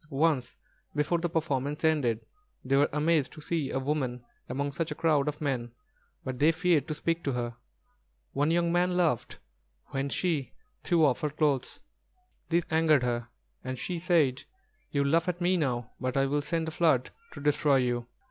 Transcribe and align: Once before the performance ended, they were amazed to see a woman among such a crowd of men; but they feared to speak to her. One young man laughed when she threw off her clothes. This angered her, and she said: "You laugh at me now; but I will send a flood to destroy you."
Once 0.09 0.55
before 0.95 1.19
the 1.19 1.29
performance 1.29 1.83
ended, 1.85 2.25
they 2.65 2.75
were 2.75 2.89
amazed 2.91 3.31
to 3.31 3.39
see 3.39 3.69
a 3.69 3.77
woman 3.77 4.25
among 4.49 4.71
such 4.71 4.89
a 4.89 4.95
crowd 4.95 5.27
of 5.27 5.39
men; 5.39 5.71
but 6.23 6.39
they 6.39 6.51
feared 6.51 6.87
to 6.87 6.95
speak 6.95 7.23
to 7.23 7.33
her. 7.33 7.55
One 8.33 8.49
young 8.49 8.71
man 8.71 8.97
laughed 8.97 9.37
when 9.89 10.09
she 10.09 10.53
threw 10.83 11.05
off 11.05 11.21
her 11.21 11.29
clothes. 11.29 11.81
This 12.49 12.65
angered 12.71 13.03
her, 13.03 13.27
and 13.63 13.77
she 13.77 13.99
said: 13.99 14.41
"You 14.89 15.03
laugh 15.03 15.29
at 15.29 15.39
me 15.39 15.55
now; 15.55 15.91
but 15.99 16.17
I 16.17 16.25
will 16.25 16.41
send 16.41 16.67
a 16.67 16.71
flood 16.71 17.11
to 17.33 17.39
destroy 17.39 17.75
you." 17.75 18.07